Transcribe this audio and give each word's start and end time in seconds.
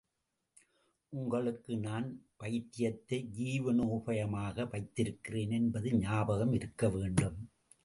உங்களுக்கு, 1.13 1.77
நான் 1.77 2.07
வைத்தியத்தை 2.39 3.19
ஜீவனோபாயமாக 3.37 4.67
வைத்திருக்கிறேன் 4.69 5.51
என்பது 5.51 5.91
ஞாபகம் 5.99 6.53
இருக்க 6.53 6.89
வேண்டும். 6.89 7.39